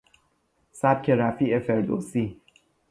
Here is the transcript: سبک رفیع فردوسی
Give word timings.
سبک 0.71 1.09
رفیع 1.09 1.59
فردوسی 1.59 2.41